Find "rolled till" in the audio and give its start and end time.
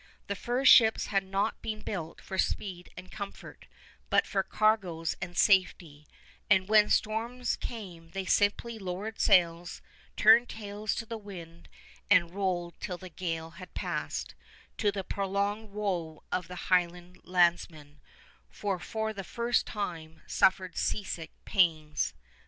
12.33-12.97